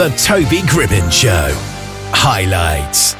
The 0.00 0.08
Toby 0.16 0.62
Gribbin 0.62 1.12
Show. 1.12 1.50
Highlights. 2.14 3.19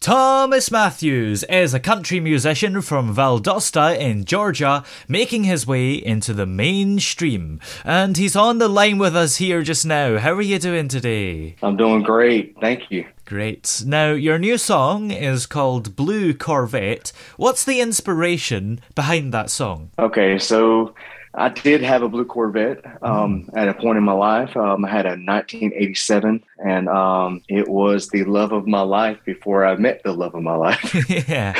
Thomas 0.00 0.70
Matthews 0.70 1.42
is 1.44 1.74
a 1.74 1.80
country 1.80 2.20
musician 2.20 2.82
from 2.82 3.12
Valdosta 3.12 3.98
in 3.98 4.24
Georgia, 4.24 4.84
making 5.08 5.42
his 5.42 5.66
way 5.66 5.94
into 5.94 6.32
the 6.32 6.46
mainstream. 6.46 7.58
And 7.84 8.16
he's 8.16 8.36
on 8.36 8.58
the 8.58 8.68
line 8.68 8.98
with 8.98 9.16
us 9.16 9.36
here 9.36 9.62
just 9.62 9.84
now. 9.84 10.18
How 10.18 10.34
are 10.34 10.40
you 10.40 10.60
doing 10.60 10.86
today? 10.86 11.56
I'm 11.62 11.76
doing 11.76 12.04
great. 12.04 12.54
Thank 12.60 12.92
you. 12.92 13.06
Great. 13.24 13.82
Now, 13.84 14.12
your 14.12 14.38
new 14.38 14.56
song 14.56 15.10
is 15.10 15.46
called 15.46 15.96
Blue 15.96 16.32
Corvette. 16.32 17.10
What's 17.36 17.64
the 17.64 17.80
inspiration 17.80 18.80
behind 18.94 19.34
that 19.34 19.50
song? 19.50 19.90
Okay, 19.98 20.38
so 20.38 20.94
I 21.38 21.48
did 21.50 21.82
have 21.82 22.02
a 22.02 22.08
blue 22.08 22.24
Corvette 22.24 22.84
um, 23.02 23.44
mm. 23.44 23.56
at 23.56 23.68
a 23.68 23.74
point 23.74 23.98
in 23.98 24.04
my 24.04 24.12
life. 24.12 24.56
Um, 24.56 24.84
I 24.84 24.90
had 24.90 25.06
a 25.06 25.10
1987, 25.10 26.42
and 26.64 26.88
um, 26.88 27.42
it 27.48 27.68
was 27.68 28.08
the 28.08 28.24
love 28.24 28.52
of 28.52 28.66
my 28.66 28.80
life 28.82 29.18
before 29.24 29.64
I 29.64 29.76
met 29.76 30.02
the 30.02 30.12
love 30.12 30.34
of 30.34 30.42
my 30.42 30.56
life. 30.56 31.10
yeah. 31.28 31.54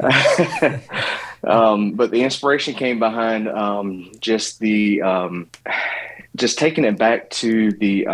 Um, 1.42 1.92
but 1.92 2.10
the 2.10 2.22
inspiration 2.22 2.74
came 2.74 2.98
behind 2.98 3.48
um, 3.48 4.12
just 4.20 4.60
the 4.60 5.00
um, 5.00 5.48
just 6.36 6.58
taking 6.58 6.84
it 6.84 6.98
back 6.98 7.30
to 7.30 7.72
the 7.72 8.06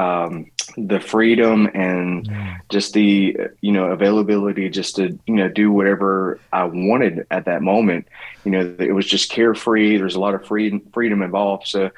the 0.77 1.01
freedom 1.01 1.69
and 1.73 2.29
just 2.69 2.93
the 2.93 3.37
you 3.61 3.73
know 3.73 3.87
availability 3.87 4.69
just 4.69 4.97
to 4.97 5.19
you 5.27 5.35
know 5.35 5.49
do 5.49 5.73
whatever 5.73 6.39
I 6.53 6.65
wanted 6.65 7.27
at 7.31 7.47
that 7.47 7.63
moment. 7.63 8.07
You 8.45 8.51
know, 8.53 8.77
it 8.79 8.93
was 8.93 9.07
just 9.07 9.31
carefree. 9.31 9.97
There's 9.97 10.15
a 10.15 10.21
lot 10.21 10.35
of 10.35 10.47
freedom 10.47 10.81
freedom 10.93 11.23
involved. 11.23 11.67
So 11.67 11.91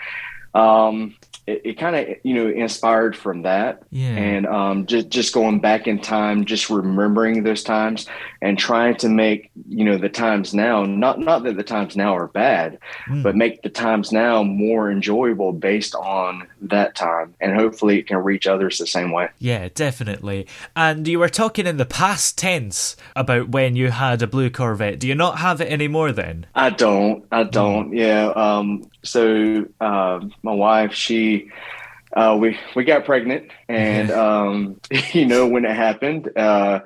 um, 0.54 1.16
it, 1.48 1.62
it 1.64 1.78
kind 1.78 1.96
of 1.96 2.16
you 2.22 2.34
know 2.34 2.48
inspired 2.48 3.16
from 3.16 3.42
that. 3.42 3.82
Yeah. 3.90 4.08
and 4.08 4.46
um, 4.46 4.86
just 4.86 5.08
just 5.08 5.32
going 5.32 5.60
back 5.60 5.86
in 5.86 6.00
time 6.00 6.44
just 6.44 6.68
remembering 6.68 7.42
those 7.42 7.62
times 7.62 8.06
and 8.42 8.58
trying 8.58 8.96
to 8.96 9.08
make 9.08 9.50
you 9.68 9.84
know 9.84 9.96
the 9.96 10.08
times 10.08 10.52
now 10.52 10.84
not 10.84 11.18
not 11.18 11.44
that 11.44 11.56
the 11.56 11.62
times 11.62 11.96
now 11.96 12.14
are 12.14 12.28
bad 12.28 12.78
mm. 13.06 13.22
but 13.22 13.34
make 13.34 13.62
the 13.62 13.70
times 13.70 14.12
now 14.12 14.42
more 14.42 14.90
enjoyable 14.90 15.52
based 15.52 15.94
on 15.94 16.46
that 16.60 16.94
time. 16.94 17.34
And 17.40 17.54
hopefully 17.54 17.98
it 17.98 18.06
can 18.06 18.18
reach 18.18 18.46
others 18.46 18.78
the 18.78 18.86
same 18.86 19.10
way. 19.10 19.28
Yeah 19.38 19.68
definitely. 19.74 20.46
And 20.76 21.08
you 21.08 21.18
were 21.18 21.28
talking 21.28 21.66
in 21.66 21.78
the 21.78 21.86
past 21.86 22.36
tense 22.36 22.96
about 23.16 23.48
when 23.48 23.74
you 23.74 23.90
had 23.90 24.20
a 24.22 24.26
blue 24.26 24.50
corvette. 24.50 25.00
Do 25.00 25.08
you 25.08 25.14
not 25.14 25.38
have 25.38 25.60
it 25.60 25.72
anymore 25.72 26.12
then? 26.12 26.46
I 26.54 26.70
don't. 26.70 27.24
I 27.32 27.44
don't. 27.44 27.90
Mm. 27.90 27.98
yeah 27.98 28.26
um 28.36 28.90
so 29.02 29.66
uh, 29.80 30.20
my 30.42 30.52
wife, 30.52 30.92
she, 30.92 31.50
uh, 32.16 32.36
we 32.40 32.58
we 32.74 32.84
got 32.84 33.04
pregnant, 33.04 33.50
and 33.68 34.10
um, 34.24 34.80
you 35.12 35.26
know 35.26 35.46
when 35.46 35.64
it 35.64 35.74
happened, 35.74 36.30
uh, 36.36 36.80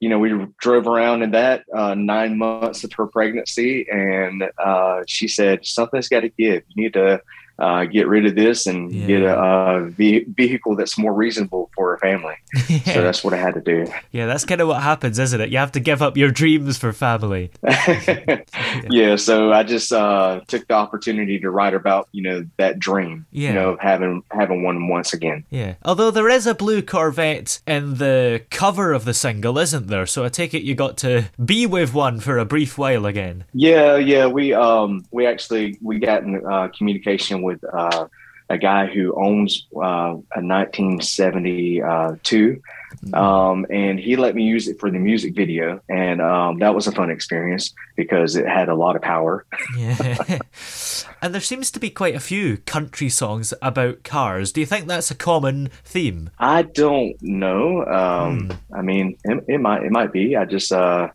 you 0.00 0.08
know 0.08 0.18
we 0.18 0.46
drove 0.58 0.86
around 0.86 1.22
in 1.22 1.32
that 1.32 1.64
uh, 1.74 1.94
nine 1.94 2.38
months 2.38 2.84
of 2.84 2.92
her 2.94 3.06
pregnancy, 3.06 3.86
and 3.90 4.44
uh, 4.58 5.02
she 5.06 5.28
said 5.28 5.64
something's 5.64 6.08
got 6.08 6.20
to 6.20 6.28
give. 6.28 6.62
You 6.68 6.84
need 6.84 6.92
to 6.94 7.20
uh, 7.58 7.84
get 7.84 8.08
rid 8.08 8.26
of 8.26 8.34
this 8.34 8.66
and 8.66 8.92
yeah. 8.92 9.06
get 9.06 9.22
a, 9.22 9.38
a 9.38 9.90
vehicle 9.90 10.74
that's 10.74 10.98
more 10.98 11.12
reasonable 11.12 11.70
for 11.92 11.94
a 11.94 11.98
family. 11.98 12.34
Yeah. 12.68 12.78
So 12.92 13.02
that's 13.02 13.24
what 13.24 13.32
I 13.32 13.38
had 13.38 13.54
to 13.54 13.60
do. 13.60 13.86
Yeah, 14.10 14.26
that's 14.26 14.44
kind 14.44 14.60
of 14.60 14.68
what 14.68 14.82
happens, 14.82 15.18
isn't 15.18 15.40
it? 15.40 15.50
You 15.50 15.58
have 15.58 15.72
to 15.72 15.80
give 15.80 16.02
up 16.02 16.16
your 16.16 16.30
dreams 16.30 16.76
for 16.76 16.92
family. 16.92 17.50
yeah. 17.66 18.42
yeah. 18.90 19.16
so 19.16 19.50
I 19.50 19.62
just 19.62 19.92
uh, 19.92 20.40
took 20.46 20.66
the 20.68 20.74
opportunity 20.74 21.38
to 21.40 21.50
write 21.50 21.72
about 21.74 22.08
you 22.12 22.22
know 22.22 22.46
that 22.58 22.78
dream, 22.78 23.24
yeah. 23.30 23.48
you 23.48 23.54
know, 23.54 23.76
having 23.80 24.22
having 24.30 24.62
one 24.62 24.88
once 24.88 25.14
again. 25.14 25.44
Yeah. 25.48 25.74
Although 25.84 26.10
there 26.10 26.28
is 26.28 26.46
a 26.46 26.54
blue 26.54 26.82
Corvette 26.82 27.60
in 27.66 27.94
the 27.94 28.42
cover 28.50 28.92
of 28.92 29.04
the 29.04 29.14
single, 29.14 29.58
isn't 29.58 29.86
there? 29.86 30.06
So 30.06 30.24
I 30.24 30.28
take 30.28 30.52
it 30.52 30.62
you 30.62 30.74
got 30.74 30.96
to 30.98 31.30
be 31.42 31.66
with 31.66 31.94
one 31.94 32.20
for 32.20 32.36
a 32.38 32.44
brief 32.44 32.76
while 32.76 33.06
again. 33.06 33.44
Yeah, 33.54 33.96
yeah. 33.96 34.26
We 34.26 34.52
um 34.52 35.06
we 35.10 35.26
actually 35.26 35.78
we 35.80 35.98
got 35.98 36.24
in 36.24 36.44
uh, 36.44 36.68
communication 36.76 37.42
with 37.42 37.64
uh, 37.72 38.06
a 38.48 38.58
guy 38.58 38.86
who 38.86 39.14
owns 39.14 39.66
uh, 39.74 40.16
a 40.34 40.42
1972. 40.42 42.60
Mm-hmm. 42.92 43.14
Um, 43.14 43.66
and 43.70 43.98
he 43.98 44.16
let 44.16 44.34
me 44.34 44.44
use 44.44 44.68
it 44.68 44.78
for 44.78 44.90
the 44.90 44.98
music 44.98 45.34
video, 45.34 45.80
and 45.88 46.20
um, 46.20 46.58
that 46.58 46.74
was 46.74 46.86
a 46.86 46.92
fun 46.92 47.10
experience 47.10 47.74
because 47.96 48.36
it 48.36 48.46
had 48.46 48.68
a 48.68 48.74
lot 48.74 48.96
of 48.96 49.02
power. 49.02 49.44
yeah, 49.76 50.38
and 51.22 51.34
there 51.34 51.40
seems 51.40 51.70
to 51.72 51.80
be 51.80 51.90
quite 51.90 52.14
a 52.14 52.20
few 52.20 52.58
country 52.58 53.08
songs 53.08 53.54
about 53.62 54.04
cars. 54.04 54.52
Do 54.52 54.60
you 54.60 54.66
think 54.66 54.86
that's 54.86 55.10
a 55.10 55.14
common 55.14 55.70
theme? 55.84 56.30
I 56.38 56.62
don't 56.62 57.20
know. 57.22 57.84
Um, 57.86 58.48
mm. 58.48 58.56
I 58.72 58.82
mean, 58.82 59.16
it, 59.24 59.44
it, 59.48 59.60
might 59.60 59.82
it 59.82 59.90
might 59.90 60.12
be. 60.12 60.36
I 60.36 60.44
just 60.44 60.70
uh, 60.70 61.08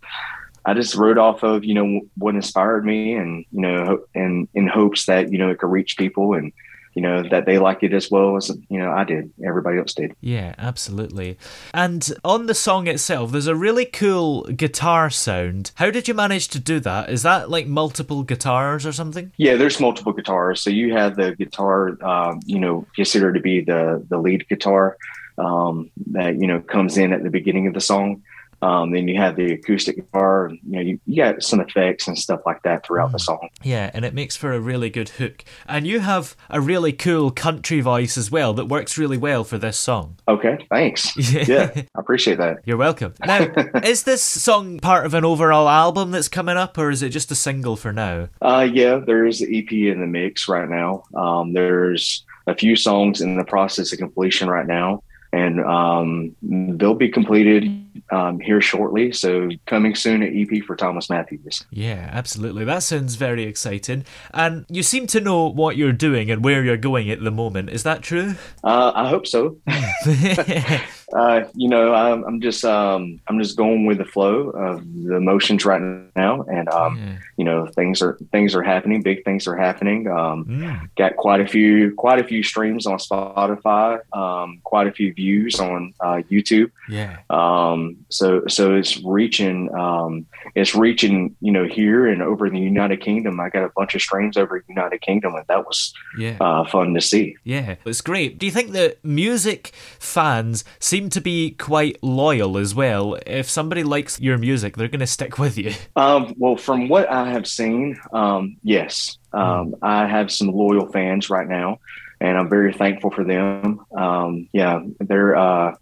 I 0.65 0.73
just 0.73 0.95
wrote 0.95 1.17
off 1.17 1.43
of 1.43 1.63
you 1.63 1.73
know 1.73 2.01
what 2.17 2.35
inspired 2.35 2.85
me, 2.85 3.13
and 3.13 3.45
you 3.51 3.61
know, 3.61 4.01
and 4.13 4.47
in 4.53 4.67
hopes 4.67 5.05
that 5.05 5.31
you 5.31 5.37
know 5.37 5.49
it 5.49 5.59
could 5.59 5.71
reach 5.71 5.95
people 5.95 6.33
and 6.33 6.51
you 6.97 7.03
know 7.03 7.21
that 7.29 7.45
they 7.45 7.59
liked 7.59 7.83
it 7.83 7.93
as 7.93 8.09
well 8.09 8.37
as 8.37 8.49
you 8.69 8.79
know 8.79 8.91
I 8.91 9.03
did. 9.03 9.31
Everybody 9.45 9.77
else 9.77 9.93
did. 9.93 10.15
Yeah, 10.19 10.55
absolutely. 10.57 11.37
And 11.71 12.11
on 12.25 12.47
the 12.47 12.55
song 12.55 12.87
itself, 12.87 13.31
there's 13.31 13.45
a 13.45 13.53
really 13.53 13.85
cool 13.85 14.45
guitar 14.45 15.11
sound. 15.11 15.69
How 15.75 15.91
did 15.91 16.07
you 16.07 16.15
manage 16.15 16.47
to 16.47 16.59
do 16.59 16.79
that? 16.79 17.11
Is 17.11 17.21
that 17.21 17.51
like 17.51 17.67
multiple 17.67 18.23
guitars 18.23 18.83
or 18.83 18.91
something? 18.91 19.31
Yeah, 19.37 19.57
there's 19.57 19.79
multiple 19.79 20.11
guitars. 20.11 20.59
So 20.59 20.71
you 20.71 20.93
have 20.93 21.17
the 21.17 21.35
guitar, 21.35 22.03
um, 22.03 22.39
you 22.47 22.57
know, 22.57 22.87
considered 22.95 23.33
to 23.33 23.41
be 23.41 23.61
the 23.61 24.03
the 24.09 24.17
lead 24.17 24.49
guitar 24.49 24.97
um, 25.37 25.91
that 26.07 26.41
you 26.41 26.47
know 26.47 26.61
comes 26.61 26.97
in 26.97 27.13
at 27.13 27.21
the 27.21 27.29
beginning 27.29 27.67
of 27.67 27.75
the 27.75 27.81
song. 27.81 28.23
Um, 28.61 28.91
then 28.91 29.07
you 29.07 29.17
have 29.17 29.35
the 29.35 29.53
acoustic 29.53 29.97
guitar, 29.97 30.51
you 30.51 30.59
know, 30.75 30.79
you, 30.79 30.99
you 31.05 31.23
got 31.23 31.43
some 31.43 31.59
effects 31.59 32.07
and 32.07 32.17
stuff 32.17 32.41
like 32.45 32.63
that 32.63 32.85
throughout 32.85 33.09
mm. 33.09 33.13
the 33.13 33.19
song. 33.19 33.49
Yeah, 33.63 33.91
and 33.93 34.03
it 34.03 34.13
makes 34.13 34.35
for 34.35 34.51
a 34.51 34.59
really 34.59 34.89
good 34.89 35.09
hook. 35.09 35.43
And 35.67 35.85
you 35.85 35.99
have 35.99 36.35
a 36.49 36.59
really 36.59 36.91
cool 36.91 37.29
country 37.29 37.81
voice 37.81 38.17
as 38.17 38.31
well 38.31 38.53
that 38.55 38.65
works 38.65 38.97
really 38.97 39.17
well 39.17 39.43
for 39.43 39.59
this 39.59 39.77
song. 39.77 40.17
Okay, 40.27 40.57
thanks. 40.69 41.15
yeah, 41.47 41.71
I 41.75 41.85
appreciate 41.95 42.39
that. 42.39 42.57
You're 42.65 42.77
welcome. 42.77 43.13
Now, 43.25 43.47
is 43.83 44.03
this 44.03 44.23
song 44.23 44.79
part 44.79 45.05
of 45.05 45.13
an 45.13 45.23
overall 45.23 45.69
album 45.69 46.11
that's 46.11 46.29
coming 46.29 46.57
up, 46.57 46.77
or 46.77 46.89
is 46.89 47.03
it 47.03 47.09
just 47.09 47.31
a 47.31 47.35
single 47.35 47.75
for 47.75 47.93
now? 47.93 48.29
Uh, 48.41 48.67
yeah, 48.71 48.97
there's 48.97 49.39
the 49.39 49.59
EP 49.59 49.71
in 49.71 50.01
the 50.01 50.07
mix 50.07 50.47
right 50.47 50.67
now. 50.67 51.03
Um, 51.13 51.53
there's 51.53 52.25
a 52.47 52.55
few 52.55 52.75
songs 52.75 53.21
in 53.21 53.37
the 53.37 53.43
process 53.43 53.93
of 53.93 53.99
completion 53.99 54.49
right 54.49 54.65
now 54.65 55.03
and 55.33 55.59
um, 55.61 56.35
they'll 56.41 56.95
be 56.95 57.09
completed 57.09 57.63
um, 58.11 58.39
here 58.39 58.61
shortly. 58.61 59.11
So 59.11 59.49
coming 59.65 59.95
soon, 59.95 60.23
at 60.23 60.33
EP 60.33 60.63
for 60.63 60.75
Thomas 60.75 61.09
Matthews. 61.09 61.65
Yeah, 61.69 62.09
absolutely. 62.11 62.65
That 62.65 62.83
sounds 62.83 63.15
very 63.15 63.43
exciting. 63.43 64.05
And 64.33 64.65
you 64.69 64.83
seem 64.83 65.07
to 65.07 65.21
know 65.21 65.47
what 65.47 65.77
you're 65.77 65.91
doing 65.91 66.31
and 66.31 66.43
where 66.43 66.63
you're 66.63 66.77
going 66.77 67.09
at 67.09 67.23
the 67.23 67.31
moment. 67.31 67.69
Is 67.69 67.83
that 67.83 68.01
true? 68.01 68.35
Uh, 68.63 68.91
I 68.95 69.09
hope 69.09 69.27
so. 69.27 69.57
uh, 71.13 71.45
you 71.55 71.69
know, 71.69 71.93
I'm, 71.93 72.23
I'm 72.25 72.41
just 72.41 72.65
um, 72.65 73.21
I'm 73.27 73.39
just 73.39 73.55
going 73.55 73.85
with 73.85 73.97
the 73.97 74.05
flow 74.05 74.49
of 74.49 74.83
the 74.93 75.15
emotions 75.15 75.63
right 75.63 75.81
now, 76.17 76.41
and 76.41 76.67
um, 76.67 76.97
yeah. 76.97 77.17
you 77.37 77.45
know, 77.45 77.65
things 77.65 78.01
are 78.01 78.17
things 78.33 78.53
are 78.53 78.61
happening. 78.61 79.01
Big 79.01 79.23
things 79.23 79.47
are 79.47 79.55
happening. 79.55 80.09
Um, 80.09 80.43
mm. 80.45 80.89
Got 80.97 81.15
quite 81.15 81.39
a 81.39 81.47
few 81.47 81.95
quite 81.95 82.19
a 82.19 82.25
few 82.25 82.43
streams 82.43 82.85
on 82.85 82.97
Spotify. 82.97 84.01
Um, 84.13 84.59
quite 84.65 84.87
a 84.87 84.91
few 84.91 85.13
views 85.13 85.61
on 85.61 85.93
uh, 86.01 86.23
YouTube. 86.29 86.71
Yeah. 86.89 87.19
Um, 87.29 88.05
so 88.09 88.43
so 88.49 88.75
it's 88.75 88.97
reaching 88.97 89.73
um, 89.73 90.25
it's 90.55 90.75
reaching 90.75 91.37
you 91.39 91.53
know 91.53 91.65
here 91.65 92.07
and 92.07 92.21
over 92.21 92.47
in 92.47 92.53
the 92.53 92.59
United 92.59 92.99
Kingdom. 92.99 93.39
I 93.39 93.47
got 93.47 93.63
a 93.63 93.71
bunch 93.77 93.95
of 93.95 94.01
streams 94.01 94.35
over 94.35 94.59
the 94.59 94.73
United 94.73 94.99
Kingdom, 94.99 95.35
and 95.35 95.45
that 95.47 95.65
was 95.65 95.93
yeah 96.19 96.35
uh, 96.41 96.65
fun 96.65 96.93
to 96.95 97.01
see. 97.01 97.37
Yeah, 97.45 97.75
it's 97.85 98.01
great. 98.01 98.37
Do 98.37 98.45
you 98.45 98.51
think 98.51 98.71
that 98.73 99.03
music 99.05 99.71
fans 99.99 100.65
see 100.79 100.96
seem 100.97 101.09
to 101.11 101.21
be 101.21 101.51
quite 101.51 102.01
loyal 102.01 102.57
as 102.57 102.73
well. 102.73 103.17
If 103.27 103.47
somebody 103.47 103.83
likes 103.83 104.19
your 104.19 104.39
music, 104.39 104.77
they're 104.77 104.87
going 104.87 104.99
to 105.01 105.07
stick 105.07 105.37
with 105.37 105.57
you. 105.57 105.73
Um, 105.95 106.35
well, 106.37 106.55
from 106.57 106.89
what 106.89 107.09
I 107.09 107.31
have 107.31 107.47
seen, 107.47 107.99
um, 108.13 108.57
yes, 108.63 109.17
um, 109.33 109.75
I 109.81 110.05
have 110.05 110.31
some 110.31 110.49
loyal 110.49 110.85
fans 110.91 111.29
right 111.29 111.47
now, 111.47 111.79
and 112.21 112.37
I'm 112.37 112.49
very 112.49 112.71
thankful 112.71 113.09
for 113.09 113.23
them. 113.23 113.83
Um, 113.95 114.47
yeah, 114.53 114.81
they're. 114.99 115.35
Uh, 115.35 115.75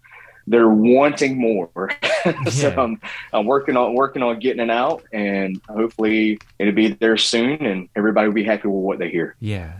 they're 0.48 0.68
wanting 0.68 1.40
more. 1.40 1.90
so 2.50 2.68
yeah. 2.68 2.80
I'm, 2.80 3.00
I'm 3.32 3.46
working 3.46 3.76
on 3.76 3.94
working 3.94 4.22
on 4.22 4.38
getting 4.38 4.62
it 4.62 4.70
out, 4.70 5.02
and 5.12 5.60
hopefully 5.68 6.38
it'll 6.58 6.72
be 6.72 6.92
there 6.92 7.16
soon, 7.16 7.66
and 7.66 7.88
everybody 7.96 8.28
will 8.28 8.34
be 8.34 8.44
happy 8.44 8.68
with 8.68 8.82
what 8.82 8.98
they 9.00 9.10
hear. 9.10 9.34
Yeah. 9.40 9.72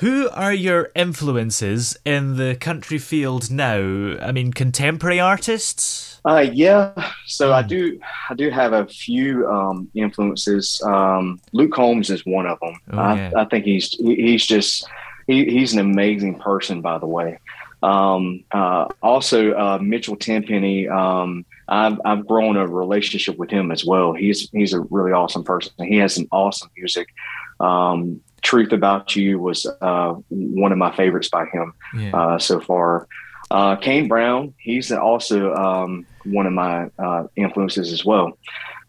Who 0.00 0.30
are 0.30 0.54
your 0.54 0.88
influences 0.94 1.94
in 2.06 2.38
the 2.38 2.56
country 2.56 2.96
field 2.96 3.50
now? 3.50 4.16
I 4.22 4.32
mean, 4.32 4.50
contemporary 4.50 5.20
artists. 5.20 6.22
Uh, 6.24 6.46
yeah. 6.50 6.94
So 7.26 7.52
I 7.52 7.60
hmm. 7.60 7.68
do, 7.68 8.00
I 8.30 8.34
do 8.34 8.48
have 8.48 8.72
a 8.72 8.86
few 8.86 9.46
um, 9.46 9.90
influences. 9.94 10.80
Um, 10.86 11.38
Luke 11.52 11.72
Combs 11.72 12.08
is 12.08 12.24
one 12.24 12.46
of 12.46 12.58
them. 12.60 12.80
Oh, 12.92 12.98
I, 12.98 13.14
yeah. 13.14 13.32
I, 13.36 13.44
think 13.44 13.66
he's 13.66 13.90
he's 13.90 14.46
just 14.46 14.88
he, 15.26 15.44
he's 15.44 15.74
an 15.74 15.80
amazing 15.80 16.38
person, 16.38 16.80
by 16.80 16.96
the 16.96 17.06
way. 17.06 17.38
Um, 17.82 18.42
uh, 18.52 18.88
also, 19.02 19.52
uh, 19.52 19.78
Mitchell 19.82 20.16
Tenpenny. 20.16 20.88
Um, 20.88 21.44
I've, 21.68 22.00
I've 22.06 22.26
grown 22.26 22.56
a 22.56 22.66
relationship 22.66 23.36
with 23.36 23.50
him 23.50 23.70
as 23.70 23.84
well. 23.84 24.14
He's 24.14 24.48
he's 24.50 24.72
a 24.72 24.80
really 24.80 25.12
awesome 25.12 25.44
person. 25.44 25.72
He 25.86 25.98
has 25.98 26.14
some 26.14 26.26
awesome 26.32 26.70
music. 26.74 27.08
Um, 27.60 28.22
Truth 28.42 28.72
About 28.72 29.14
You 29.16 29.38
was 29.38 29.66
uh, 29.80 30.14
one 30.28 30.72
of 30.72 30.78
my 30.78 30.94
favorites 30.94 31.28
by 31.28 31.46
him 31.46 31.72
yeah. 31.96 32.16
uh, 32.16 32.38
so 32.38 32.60
far. 32.60 33.06
Uh, 33.50 33.76
Kane 33.76 34.06
Brown, 34.06 34.54
he's 34.58 34.92
also 34.92 35.52
um, 35.54 36.06
one 36.24 36.46
of 36.46 36.52
my 36.52 36.88
uh, 36.98 37.24
influences 37.34 37.92
as 37.92 38.04
well. 38.04 38.38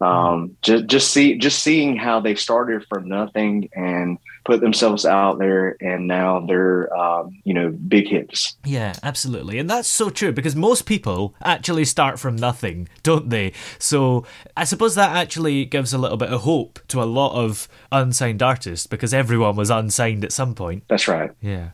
Um, 0.00 0.56
just 0.62 0.86
just 0.86 1.10
see 1.12 1.36
just 1.36 1.62
seeing 1.62 1.96
how 1.96 2.20
they 2.20 2.34
started 2.34 2.84
from 2.88 3.08
nothing 3.08 3.68
and 3.74 4.18
put 4.44 4.60
themselves 4.60 5.04
out 5.04 5.38
there 5.38 5.76
and 5.80 6.06
now 6.06 6.40
they're 6.40 6.94
um, 6.96 7.40
you 7.44 7.54
know 7.54 7.70
big 7.70 8.08
hits. 8.08 8.56
Yeah 8.64 8.94
absolutely. 9.02 9.58
And 9.58 9.68
that's 9.68 9.88
so 9.88 10.10
true 10.10 10.32
because 10.32 10.56
most 10.56 10.86
people 10.86 11.34
actually 11.42 11.84
start 11.84 12.18
from 12.18 12.36
nothing 12.36 12.88
don't 13.02 13.30
they? 13.30 13.52
So 13.78 14.24
i 14.56 14.64
suppose 14.64 14.94
that 14.94 15.16
actually 15.16 15.64
gives 15.64 15.92
a 15.92 15.98
little 15.98 16.16
bit 16.16 16.30
of 16.32 16.42
hope 16.42 16.78
to 16.88 17.02
a 17.02 17.04
lot 17.04 17.34
of 17.34 17.68
unsigned 17.90 18.42
artists 18.42 18.86
because 18.86 19.14
everyone 19.14 19.56
was 19.56 19.70
unsigned 19.70 20.24
at 20.24 20.32
some 20.32 20.54
point. 20.54 20.84
That's 20.88 21.08
right. 21.08 21.30
Yeah. 21.40 21.70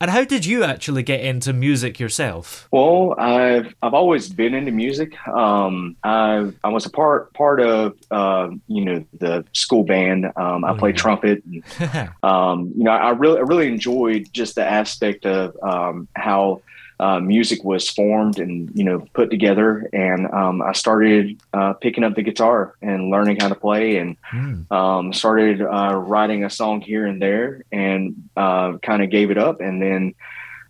And 0.00 0.10
how 0.10 0.24
did 0.24 0.44
you 0.44 0.64
actually 0.64 1.02
get 1.02 1.20
into 1.20 1.52
music 1.52 2.00
yourself? 2.00 2.68
Well 2.72 3.14
i've 3.18 3.74
i've 3.82 3.94
always 3.94 4.28
been 4.28 4.54
into 4.54 4.72
music. 4.72 5.14
Um 5.28 5.96
i 6.02 6.50
i 6.64 6.68
was 6.68 6.86
a 6.86 6.90
part 6.90 7.32
part 7.34 7.60
of 7.60 7.96
uh, 8.10 8.48
you 8.66 8.84
know 8.84 9.04
the 9.18 9.44
school 9.52 9.84
band. 9.84 10.26
Um, 10.36 10.64
i 10.64 10.70
oh, 10.70 10.74
played 10.76 10.96
yeah. 10.96 11.02
trumpet 11.02 11.42
and, 11.44 11.64
um, 12.22 12.72
you 12.76 12.84
know, 12.84 12.90
I 12.90 13.10
really, 13.10 13.38
I 13.38 13.42
really 13.42 13.68
enjoyed 13.68 14.28
just 14.32 14.54
the 14.54 14.64
aspect 14.64 15.26
of 15.26 15.56
um, 15.62 16.08
how 16.14 16.62
uh, 17.00 17.20
music 17.20 17.62
was 17.62 17.88
formed 17.88 18.38
and 18.38 18.70
you 18.74 18.84
know 18.84 19.06
put 19.14 19.30
together. 19.30 19.88
And 19.92 20.26
um, 20.32 20.62
I 20.62 20.72
started 20.72 21.40
uh, 21.52 21.74
picking 21.74 22.04
up 22.04 22.14
the 22.14 22.22
guitar 22.22 22.74
and 22.82 23.10
learning 23.10 23.38
how 23.40 23.48
to 23.48 23.54
play, 23.54 23.98
and 23.98 24.16
mm. 24.32 25.14
started 25.14 25.62
uh, 25.62 25.94
writing 25.94 26.44
a 26.44 26.50
song 26.50 26.80
here 26.80 27.06
and 27.06 27.22
there, 27.22 27.64
and 27.70 28.28
uh, 28.36 28.78
kind 28.78 29.02
of 29.02 29.10
gave 29.10 29.30
it 29.30 29.38
up, 29.38 29.60
and 29.60 29.80
then. 29.80 30.14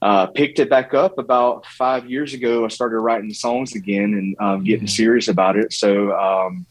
Uh, 0.01 0.27
picked 0.27 0.61
it 0.61 0.71
back 0.71 0.95
up 0.95 1.19
about 1.19 1.67
five 1.67 2.09
years 2.09 2.33
ago. 2.33 2.65
I 2.65 2.69
started 2.69 3.01
writing 3.01 3.35
songs 3.35 3.75
again 3.75 4.15
and 4.15 4.37
um, 4.39 4.63
getting 4.63 4.87
mm. 4.87 4.91
serious 4.91 5.27
about 5.27 5.57
it. 5.57 5.73
So 5.73 6.17
um, 6.17 6.67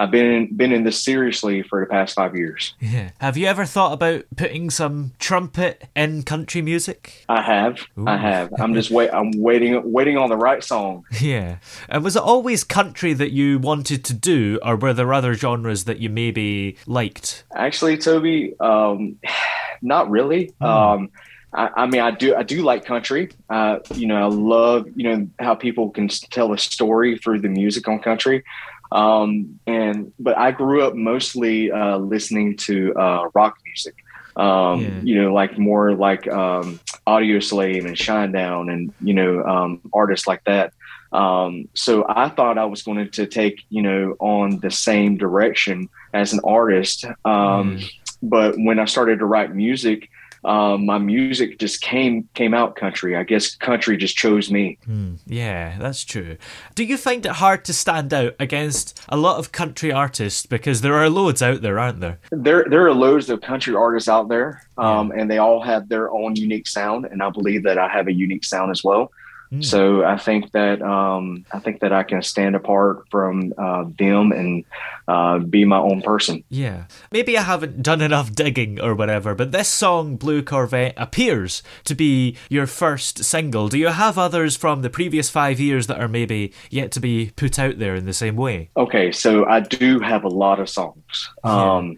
I've 0.00 0.10
been 0.10 0.24
in, 0.24 0.56
been 0.56 0.72
in 0.72 0.84
this 0.84 1.04
seriously 1.04 1.60
for 1.60 1.80
the 1.80 1.86
past 1.86 2.14
five 2.14 2.34
years. 2.34 2.74
Yeah. 2.80 3.10
Have 3.20 3.36
you 3.36 3.46
ever 3.46 3.66
thought 3.66 3.92
about 3.92 4.24
putting 4.34 4.70
some 4.70 5.12
trumpet 5.18 5.88
in 5.94 6.22
country 6.22 6.62
music? 6.62 7.26
I 7.28 7.42
have. 7.42 7.80
Ooh. 7.98 8.06
I 8.06 8.16
have. 8.16 8.50
I'm 8.58 8.72
just 8.72 8.90
wait. 8.90 9.10
I'm 9.12 9.30
waiting. 9.32 9.92
Waiting 9.92 10.16
on 10.16 10.30
the 10.30 10.38
right 10.38 10.64
song. 10.64 11.04
Yeah. 11.20 11.56
And 11.90 12.02
was 12.02 12.16
it 12.16 12.22
always 12.22 12.64
country 12.64 13.12
that 13.12 13.32
you 13.32 13.58
wanted 13.58 14.02
to 14.06 14.14
do, 14.14 14.58
or 14.64 14.74
were 14.74 14.94
there 14.94 15.12
other 15.12 15.34
genres 15.34 15.84
that 15.84 15.98
you 15.98 16.08
maybe 16.08 16.78
liked? 16.86 17.44
Actually, 17.54 17.98
Toby, 17.98 18.54
um, 18.58 19.18
not 19.82 20.08
really. 20.08 20.54
Hmm. 20.62 20.66
Um, 20.66 21.10
I, 21.52 21.68
I, 21.76 21.86
mean, 21.86 22.00
I 22.00 22.10
do, 22.10 22.34
I 22.34 22.42
do 22.42 22.62
like 22.62 22.86
country. 22.86 23.32
Uh, 23.50 23.80
you 23.94 24.06
know, 24.06 24.16
I 24.16 24.26
love, 24.26 24.86
you 24.94 25.04
know, 25.04 25.28
how 25.38 25.54
people 25.54 25.90
can 25.90 26.08
tell 26.08 26.54
a 26.54 26.58
story 26.58 27.18
through 27.18 27.40
the 27.40 27.48
music 27.48 27.86
on 27.86 27.98
country. 27.98 28.44
Um, 28.92 29.60
and 29.66 30.12
but 30.18 30.36
I 30.36 30.50
grew 30.50 30.82
up 30.82 30.94
mostly 30.94 31.70
uh, 31.70 31.98
listening 31.98 32.56
to 32.58 32.94
uh, 32.94 33.28
rock 33.34 33.58
music. 33.64 33.94
Um, 34.36 34.82
yeah. 34.82 35.00
You 35.02 35.22
know, 35.22 35.34
like 35.34 35.58
more 35.58 35.94
like 35.94 36.26
um, 36.28 36.80
Audioslave 37.06 37.84
and 37.84 37.96
Shinedown, 37.96 38.72
and 38.72 38.92
you 39.00 39.14
know, 39.14 39.42
um, 39.44 39.80
artists 39.92 40.26
like 40.26 40.44
that. 40.44 40.72
Um, 41.12 41.68
so 41.74 42.06
I 42.08 42.28
thought 42.28 42.56
I 42.56 42.64
was 42.66 42.82
going 42.82 43.10
to 43.10 43.26
take 43.26 43.64
you 43.68 43.82
know 43.82 44.16
on 44.18 44.58
the 44.60 44.70
same 44.70 45.16
direction 45.16 45.88
as 46.14 46.32
an 46.32 46.40
artist. 46.44 47.04
Um, 47.24 47.78
mm. 47.78 47.90
But 48.22 48.54
when 48.56 48.78
I 48.78 48.84
started 48.84 49.18
to 49.20 49.24
write 49.24 49.54
music, 49.54 50.08
um, 50.44 50.86
my 50.86 50.98
music 50.98 51.58
just 51.58 51.82
came 51.82 52.28
came 52.34 52.54
out 52.54 52.76
country. 52.76 53.16
I 53.16 53.24
guess 53.24 53.54
country 53.54 53.96
just 53.96 54.16
chose 54.16 54.50
me. 54.50 54.78
Mm, 54.88 55.18
yeah, 55.26 55.76
that's 55.78 56.04
true. 56.04 56.36
Do 56.74 56.84
you 56.84 56.96
find 56.96 57.24
it 57.26 57.32
hard 57.32 57.64
to 57.66 57.72
stand 57.72 58.12
out 58.14 58.34
against 58.38 58.98
a 59.08 59.16
lot 59.16 59.38
of 59.38 59.52
country 59.52 59.92
artists 59.92 60.46
because 60.46 60.80
there 60.80 60.94
are 60.94 61.10
loads 61.10 61.42
out 61.42 61.60
there, 61.60 61.78
aren't 61.78 62.00
there? 62.00 62.18
There 62.30 62.64
there 62.68 62.86
are 62.86 62.94
loads 62.94 63.28
of 63.28 63.42
country 63.42 63.74
artists 63.74 64.08
out 64.08 64.28
there, 64.28 64.66
um, 64.78 65.12
yeah. 65.12 65.20
and 65.20 65.30
they 65.30 65.38
all 65.38 65.60
have 65.60 65.88
their 65.88 66.10
own 66.10 66.36
unique 66.36 66.66
sound. 66.66 67.04
And 67.04 67.22
I 67.22 67.30
believe 67.30 67.62
that 67.64 67.78
I 67.78 67.88
have 67.88 68.08
a 68.08 68.12
unique 68.12 68.44
sound 68.44 68.70
as 68.70 68.82
well. 68.82 69.10
Mm. 69.52 69.64
So 69.64 70.04
I 70.04 70.16
think 70.16 70.52
that 70.52 70.80
um, 70.80 71.44
I 71.52 71.58
think 71.58 71.80
that 71.80 71.92
I 71.92 72.04
can 72.04 72.22
stand 72.22 72.54
apart 72.54 73.08
from 73.10 73.52
uh, 73.58 73.84
them 73.98 74.30
and 74.30 74.64
uh, 75.08 75.38
be 75.40 75.64
my 75.64 75.78
own 75.78 76.02
person. 76.02 76.44
Yeah, 76.48 76.84
maybe 77.10 77.36
I 77.36 77.42
haven't 77.42 77.82
done 77.82 78.00
enough 78.00 78.32
digging 78.32 78.80
or 78.80 78.94
whatever, 78.94 79.34
but 79.34 79.50
this 79.50 79.68
song 79.68 80.16
"Blue 80.16 80.42
Corvette" 80.42 80.94
appears 80.96 81.64
to 81.84 81.96
be 81.96 82.36
your 82.48 82.68
first 82.68 83.24
single. 83.24 83.68
Do 83.68 83.76
you 83.76 83.88
have 83.88 84.18
others 84.18 84.56
from 84.56 84.82
the 84.82 84.90
previous 84.90 85.28
five 85.28 85.58
years 85.58 85.88
that 85.88 86.00
are 86.00 86.08
maybe 86.08 86.52
yet 86.70 86.92
to 86.92 87.00
be 87.00 87.32
put 87.34 87.58
out 87.58 87.80
there 87.80 87.96
in 87.96 88.06
the 88.06 88.12
same 88.12 88.36
way? 88.36 88.70
Okay, 88.76 89.10
so 89.10 89.46
I 89.46 89.60
do 89.60 89.98
have 89.98 90.22
a 90.22 90.28
lot 90.28 90.60
of 90.60 90.68
songs, 90.68 91.28
yeah. 91.44 91.76
um, 91.76 91.96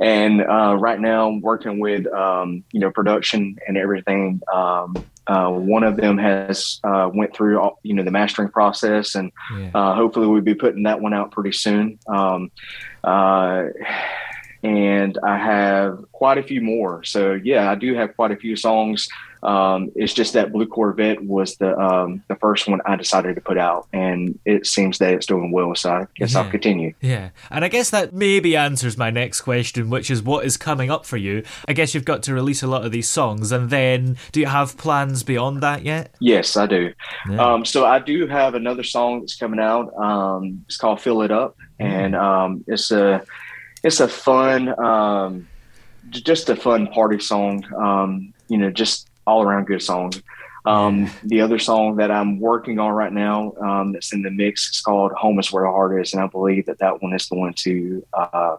and 0.00 0.40
uh, 0.40 0.76
right 0.78 1.00
now 1.00 1.28
I'm 1.28 1.40
working 1.40 1.80
with 1.80 2.06
um, 2.06 2.62
you 2.70 2.78
know 2.78 2.92
production 2.92 3.56
and 3.66 3.76
everything. 3.76 4.40
Uh, 5.26 5.50
one 5.50 5.84
of 5.84 5.96
them 5.96 6.18
has 6.18 6.80
uh, 6.84 7.08
went 7.12 7.34
through 7.34 7.58
all, 7.58 7.78
you 7.82 7.94
know 7.94 8.02
the 8.02 8.10
mastering 8.10 8.48
process, 8.48 9.14
and 9.14 9.30
yeah. 9.56 9.70
uh, 9.74 9.94
hopefully 9.94 10.26
we'll 10.26 10.40
be 10.40 10.54
putting 10.54 10.82
that 10.84 11.00
one 11.00 11.14
out 11.14 11.30
pretty 11.30 11.52
soon. 11.52 11.98
Um, 12.08 12.50
uh, 13.04 13.64
and 14.62 15.18
I 15.24 15.36
have 15.38 16.04
quite 16.12 16.38
a 16.38 16.42
few 16.42 16.60
more. 16.60 17.02
So 17.04 17.32
yeah, 17.42 17.70
I 17.70 17.74
do 17.74 17.94
have 17.94 18.14
quite 18.16 18.30
a 18.32 18.36
few 18.36 18.56
songs. 18.56 19.08
Um, 19.44 19.90
it's 19.96 20.14
just 20.14 20.34
that 20.34 20.52
Blue 20.52 20.66
Corvette 20.68 21.20
was 21.24 21.56
the 21.56 21.76
um, 21.76 22.22
the 22.28 22.36
first 22.36 22.68
one 22.68 22.80
I 22.86 22.94
decided 22.94 23.34
to 23.34 23.40
put 23.40 23.58
out, 23.58 23.88
and 23.92 24.38
it 24.44 24.66
seems 24.66 24.98
that 24.98 25.12
it's 25.14 25.26
doing 25.26 25.50
well. 25.50 25.74
So 25.74 25.90
I 25.90 26.06
guess 26.14 26.34
Yeah. 26.34 26.42
I'll 26.42 26.50
continue. 26.50 26.94
Yeah, 27.00 27.30
and 27.50 27.64
I 27.64 27.68
guess 27.68 27.90
that 27.90 28.12
maybe 28.12 28.54
answers 28.56 28.96
my 28.96 29.10
next 29.10 29.40
question, 29.40 29.90
which 29.90 30.12
is 30.12 30.22
what 30.22 30.44
is 30.44 30.56
coming 30.56 30.92
up 30.92 31.04
for 31.04 31.16
you? 31.16 31.42
I 31.66 31.72
guess 31.72 31.92
you've 31.92 32.04
got 32.04 32.22
to 32.24 32.34
release 32.34 32.62
a 32.62 32.68
lot 32.68 32.84
of 32.86 32.92
these 32.92 33.08
songs, 33.08 33.50
and 33.50 33.68
then 33.68 34.16
do 34.30 34.38
you 34.38 34.46
have 34.46 34.76
plans 34.76 35.24
beyond 35.24 35.60
that 35.64 35.84
yet? 35.84 36.14
Yes, 36.20 36.56
I 36.56 36.66
do. 36.66 36.92
Yeah. 37.28 37.44
Um, 37.44 37.64
so 37.64 37.84
I 37.84 37.98
do 37.98 38.28
have 38.28 38.54
another 38.54 38.84
song 38.84 39.20
that's 39.22 39.34
coming 39.34 39.58
out. 39.58 39.92
Um, 40.00 40.62
it's 40.68 40.76
called 40.76 41.00
"Fill 41.00 41.20
It 41.22 41.32
Up," 41.32 41.56
and 41.80 42.14
um, 42.14 42.62
it's 42.68 42.92
a 42.92 43.24
it's 43.82 44.00
a 44.00 44.08
fun, 44.08 44.78
um, 44.78 45.48
just 46.10 46.48
a 46.48 46.56
fun 46.56 46.86
party 46.88 47.18
song. 47.18 47.64
Um, 47.74 48.34
you 48.48 48.58
know, 48.58 48.70
just 48.70 49.08
all 49.26 49.42
around 49.42 49.66
good 49.66 49.82
song. 49.82 50.12
Um, 50.64 51.10
the 51.24 51.40
other 51.40 51.58
song 51.58 51.96
that 51.96 52.10
I'm 52.10 52.38
working 52.38 52.78
on 52.78 52.92
right 52.92 53.12
now 53.12 53.52
um, 53.60 53.92
that's 53.92 54.12
in 54.12 54.22
the 54.22 54.30
mix 54.30 54.70
is 54.70 54.80
called 54.80 55.12
"Home 55.12 55.38
Is 55.38 55.52
Where 55.52 55.64
the 55.64 55.70
Heart 55.70 56.00
Is," 56.00 56.12
and 56.12 56.22
I 56.22 56.26
believe 56.28 56.66
that 56.66 56.78
that 56.78 57.02
one 57.02 57.12
is 57.14 57.28
the 57.28 57.34
one 57.34 57.52
to 57.54 58.06
uh, 58.12 58.56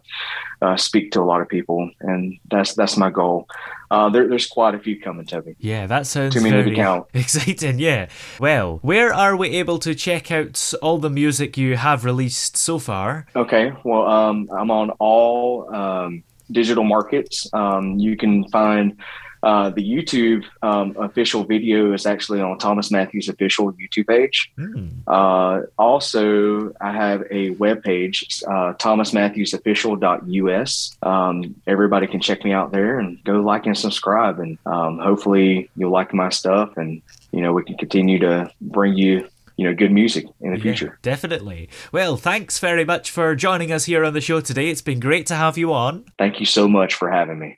uh, 0.62 0.76
speak 0.76 1.12
to 1.12 1.22
a 1.22 1.24
lot 1.24 1.42
of 1.42 1.48
people, 1.48 1.90
and 2.02 2.38
that's 2.50 2.74
that's 2.74 2.98
my 2.98 3.10
goal. 3.10 3.48
Uh, 3.90 4.10
there, 4.10 4.28
there's 4.28 4.48
quite 4.48 4.74
a 4.74 4.80
few 4.80 5.00
coming, 5.00 5.26
Toby. 5.26 5.56
Yeah, 5.60 5.86
that 5.86 6.08
sounds 6.08 6.34
Too 6.34 6.42
many 6.42 6.58
to 6.58 6.64
very 6.64 6.76
count. 6.76 7.08
exciting. 7.14 7.80
Yeah. 7.80 8.08
Well, 8.40 8.80
where 8.82 9.14
are 9.14 9.38
we 9.38 9.50
able 9.58 9.78
to 9.80 9.94
check 9.94 10.32
out 10.32 10.74
all 10.82 10.98
the 10.98 11.12
music 11.12 11.58
you 11.58 11.78
have 11.78 12.04
released 12.04 12.58
so 12.58 12.80
far? 12.80 13.28
Okay. 13.36 13.72
Well, 13.84 14.08
um, 14.08 14.50
I'm 14.52 14.72
on 14.72 14.90
all 14.98 15.74
um, 15.74 16.24
digital 16.52 16.84
markets. 16.84 17.48
Um, 17.54 18.00
you 18.00 18.18
can 18.18 18.50
find 18.50 18.98
uh, 19.44 19.70
the 19.70 19.84
YouTube 19.84 20.44
um, 20.62 20.96
official 20.98 21.44
video 21.44 21.94
is 21.94 22.06
actually 22.06 22.40
on 22.42 22.58
Thomas 22.58 22.92
Matthews 22.92 23.28
official 23.30 23.74
YouTube 23.74 24.08
page. 24.08 24.52
Hmm. 24.58 24.88
Uh, 25.06 25.62
also, 25.78 26.72
I 26.82 26.92
have 26.94 27.24
a 27.30 27.52
web 27.52 27.84
page, 27.84 28.42
uh, 28.48 28.74
thomasmatthewsofficial.us. 28.76 30.98
Um, 31.04 31.56
everybody 31.68 32.08
can 32.08 32.22
check 32.22 32.44
me 32.44 32.54
out 32.54 32.72
there 32.72 33.00
and 33.00 33.24
go 33.24 33.42
like 33.42 33.66
and 33.66 33.78
subscribe. 33.78 34.40
And 34.40 34.58
um, 34.66 35.00
hopefully, 35.00 35.70
you'll 35.76 35.92
like 35.92 36.14
my 36.14 36.30
stuff, 36.30 36.76
and 36.78 37.02
you 37.32 37.42
know 37.42 37.54
we 37.54 37.64
can 37.64 37.78
continue 37.78 38.20
to 38.20 38.50
bring 38.62 38.94
you 38.94 39.28
you 39.58 39.68
know 39.68 39.76
good 39.76 39.92
music 39.92 40.26
in 40.42 40.52
the 40.52 40.58
Yeah, 40.58 40.64
future. 40.64 41.00
definitely. 41.02 41.70
Well, 41.92 42.18
thanks 42.18 42.60
very 42.60 42.86
much 42.86 43.12
for 43.12 43.36
joining 43.36 43.72
us 43.72 43.86
here 43.86 44.04
on 44.06 44.14
the 44.14 44.22
show 44.22 44.42
today. 44.42 44.70
It's 44.70 44.82
been 44.82 45.00
great 45.00 45.28
to 45.28 45.36
have 45.36 45.58
you 45.58 45.74
on. 45.74 46.06
Thank 46.18 46.40
you 46.40 46.46
so 46.46 46.68
much 46.68 46.96
for 46.96 47.10
having 47.12 47.40
me. 47.40 47.58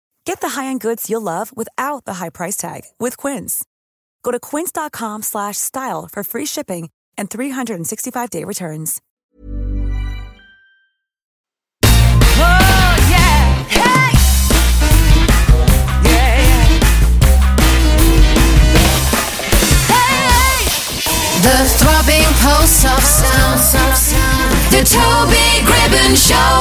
Get 0.25 0.41
the 0.41 0.49
high-end 0.49 0.81
goods 0.81 1.09
you'll 1.09 1.21
love 1.21 1.55
without 1.55 2.05
the 2.05 2.15
high 2.15 2.29
price 2.29 2.57
tag 2.57 2.81
with 2.99 3.17
Quince. 3.17 3.63
Go 4.23 4.31
to 4.31 4.39
quince.com 4.39 5.23
slash 5.23 5.57
style 5.57 6.07
for 6.11 6.23
free 6.23 6.45
shipping 6.45 6.89
and 7.17 7.29
365-day 7.29 8.43
returns. 8.43 9.01
Whoa, 12.37 12.97
yeah! 13.09 13.63
Hey! 13.67 14.11
Yeah, 16.05 16.37
yeah. 16.41 16.79
Hey! 19.89 20.65
The 21.41 21.57
throbbing 21.77 22.29
pulse 22.41 22.85
of 22.85 23.03
sound. 23.03 23.59
The 24.71 24.83
Toby 24.85 25.65
Gribbon 25.65 26.15
Show. 26.15 26.60